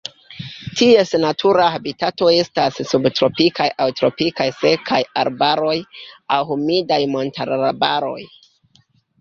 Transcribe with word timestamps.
Ties 0.77 1.11
natura 1.25 1.65
habitato 1.73 2.29
estas 2.37 2.79
subtropikaj 2.93 3.67
aŭ 3.85 3.89
tropikaj 4.01 4.49
sekaj 4.63 5.01
arbaroj 5.25 5.77
aŭ 6.39 6.43
humidaj 6.53 7.01
montararbaroj. 7.17 8.21